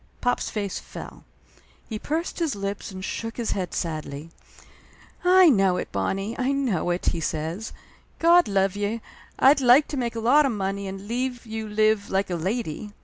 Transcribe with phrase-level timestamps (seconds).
[0.19, 1.25] Pop's face fell.
[1.87, 4.31] He pursed his lips and shook his head sadly.
[5.23, 7.69] "I know it, Bonnie, I know it!" he said.
[8.17, 8.99] "God love ye,
[9.37, 12.93] I'd like to make a lot of money and leave you live like a lady.